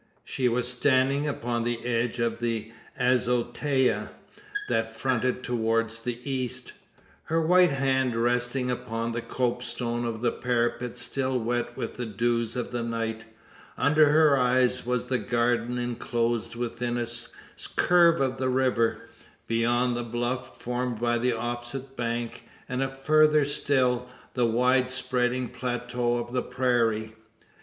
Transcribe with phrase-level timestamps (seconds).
[0.23, 4.09] She was standing upon the edge of the azotea
[4.67, 6.73] that fronted towards the east;
[7.25, 12.55] her white hand resting upon the copestone of the parapet still wet with the dews
[12.55, 13.25] of the night,
[13.77, 17.05] under her eyes was the garden, enclosed within a
[17.75, 19.07] curve of the river;
[19.45, 26.17] beyond the bluff formed by the opposite bank; and further still, the wide spreading plateau
[26.17, 27.13] of the prairie.